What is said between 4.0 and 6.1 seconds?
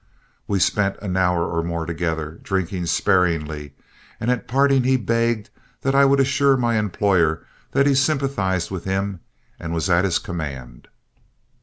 and at parting he begged that I